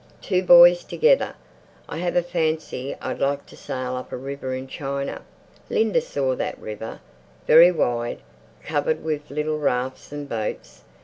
Two 0.19 0.41
boys 0.41 0.83
together. 0.83 1.35
I 1.87 1.99
have 1.99 2.15
a 2.15 2.23
fancy 2.23 2.95
I'd 2.99 3.19
like 3.19 3.45
to 3.45 3.55
sail 3.55 3.93
up 3.95 4.11
a 4.11 4.17
river 4.17 4.55
in 4.55 4.65
China." 4.65 5.21
Linda 5.69 6.01
saw 6.01 6.33
that 6.37 6.57
river, 6.59 7.01
very 7.45 7.71
wide, 7.71 8.17
covered 8.63 9.03
with 9.03 9.29
little 9.29 9.59
rafts 9.59 10.11
and 10.11 10.27
boats. 10.27 10.83